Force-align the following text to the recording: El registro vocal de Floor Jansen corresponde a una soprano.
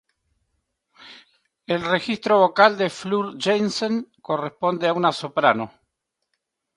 El 1.67 1.83
registro 1.83 2.39
vocal 2.39 2.75
de 2.75 2.89
Floor 2.89 3.37
Jansen 3.39 4.09
corresponde 4.19 4.87
a 4.87 4.93
una 4.93 5.11
soprano. 5.11 5.71